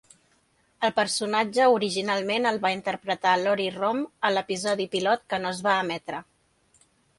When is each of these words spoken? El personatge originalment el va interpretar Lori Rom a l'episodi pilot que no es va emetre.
El 0.87 0.93
personatge 0.99 1.67
originalment 1.73 2.47
el 2.53 2.57
va 2.63 2.71
interpretar 2.77 3.35
Lori 3.43 3.69
Rom 3.77 4.03
a 4.29 4.33
l'episodi 4.39 4.91
pilot 4.99 5.25
que 5.35 5.43
no 5.47 5.55
es 5.55 5.65
va 5.71 5.79
emetre. 5.87 6.27